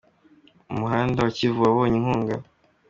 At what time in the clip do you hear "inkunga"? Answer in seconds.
1.99-2.35